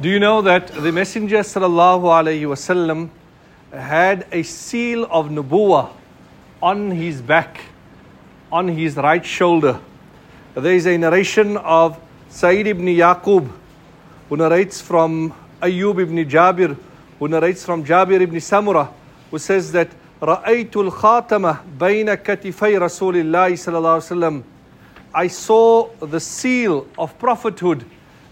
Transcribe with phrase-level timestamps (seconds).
[0.00, 3.10] Do you know that the Messenger sallallahu alaihi wasallam
[3.72, 5.90] had a seal of nubuwah
[6.62, 7.60] on his back,
[8.52, 9.80] on his right shoulder?
[10.54, 11.98] There is a narration of
[12.28, 13.50] Sa'id ibn Yaqub
[14.28, 16.76] who narrates from Ayyub ibn Jabir,
[17.18, 18.92] who narrates from Jabir ibn Samura,
[19.30, 19.88] who says that
[20.22, 24.42] رأيت الخاتمة بين كتفي رسول الله صلى الله عليه وسلم
[25.14, 27.84] I saw the seal of prophethood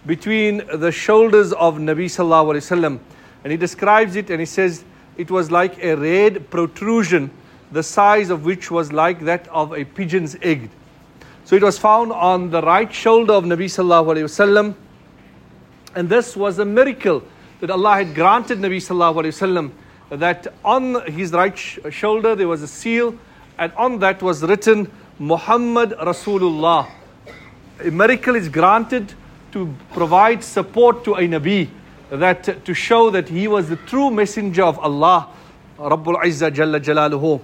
[0.06, 2.98] between the shoulders of Nabi Sallallahu Alaihi Wasallam.
[3.42, 4.84] And he describes it and he says
[5.16, 7.30] it was like a red protrusion,
[7.72, 10.70] the size of which was like that of a pigeon's egg.
[11.44, 14.74] So it was found on the right shoulder of Nabi Sallallahu Alaihi Wasallam.
[15.94, 17.22] And this was a miracle
[17.60, 19.70] that Allah had granted Nabi Sallallahu Alaihi Wasallam
[20.10, 23.16] that on his right sh- shoulder there was a seal
[23.58, 26.88] and on that was written Muhammad Rasulullah.
[27.84, 29.14] A miracle is granted
[29.56, 31.70] to provide support to a Nabi,
[32.10, 35.28] that to show that he was the true messenger of Allah,
[35.78, 37.40] Rabbul Izzah Jalla Jalaluhu.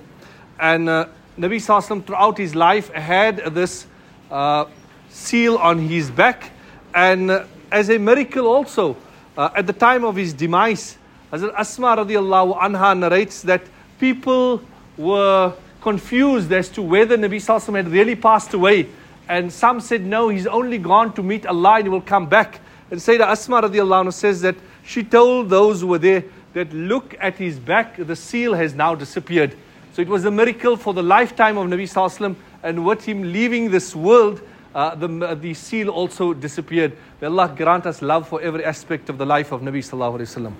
[0.60, 1.06] And uh,
[1.38, 3.86] Nabi Sallallahu throughout his life had this
[4.30, 4.66] uh,
[5.08, 6.50] seal on his back,
[6.94, 8.94] and uh, as a miracle also,
[9.38, 10.98] uh, at the time of his demise,
[11.33, 13.62] Hazrat Asma radiallahu anha narrates that
[13.98, 14.60] people
[14.98, 18.88] were confused as to whether Nabi Sallallahu had really passed away
[19.33, 22.61] and some said, no, he's only gone to meet Allah and he will come back.
[22.91, 27.14] And Sayyidah Asma radiallahu anhu says that she told those who were there that look
[27.19, 29.56] at his back, the seal has now disappeared.
[29.94, 33.70] So it was a miracle for the lifetime of Nabi Sallallahu and with him leaving
[33.70, 34.42] this world,
[34.74, 36.94] uh, the, the seal also disappeared.
[37.22, 40.28] May Allah grant us love for every aspect of the life of Nabi Sallallahu Alaihi
[40.28, 40.50] Wasallam.